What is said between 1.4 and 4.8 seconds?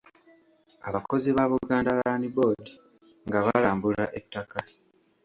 Buganda Land Board nga balambula ettaka.